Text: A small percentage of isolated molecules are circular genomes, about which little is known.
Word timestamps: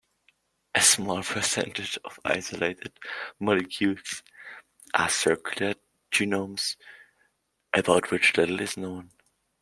A 0.73 0.81
small 0.81 1.21
percentage 1.21 1.99
of 2.03 2.19
isolated 2.25 2.93
molecules 3.39 4.23
are 4.95 5.07
circular 5.07 5.75
genomes, 6.09 6.75
about 7.71 8.09
which 8.09 8.35
little 8.35 8.61
is 8.61 8.77
known. 8.77 9.11